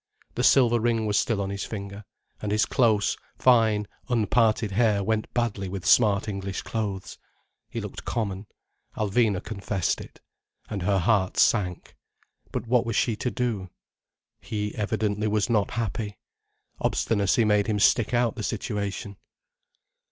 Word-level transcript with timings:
The 0.33 0.43
silver 0.43 0.79
ring 0.79 1.05
was 1.05 1.15
still 1.19 1.39
on 1.39 1.51
his 1.51 1.63
finger—and 1.63 2.51
his 2.51 2.65
close, 2.65 3.15
fine, 3.37 3.85
unparted 4.09 4.71
hair 4.71 5.03
went 5.03 5.31
badly 5.35 5.69
with 5.69 5.85
smart 5.85 6.27
English 6.27 6.63
clothes. 6.63 7.19
He 7.69 7.79
looked 7.79 8.03
common—Alvina 8.03 9.41
confessed 9.43 10.01
it. 10.01 10.19
And 10.67 10.81
her 10.81 10.97
heart 10.97 11.37
sank. 11.37 11.95
But 12.51 12.65
what 12.65 12.83
was 12.83 12.95
she 12.95 13.15
to 13.17 13.29
do? 13.29 13.69
He 14.39 14.73
evidently 14.73 15.27
was 15.27 15.51
not 15.51 15.69
happy. 15.69 16.17
Obstinacy 16.79 17.45
made 17.45 17.67
him 17.67 17.77
stick 17.77 18.11
out 18.11 18.33
the 18.35 18.41
situation. 18.41 19.17